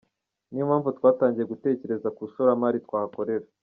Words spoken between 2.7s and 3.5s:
twahakorera.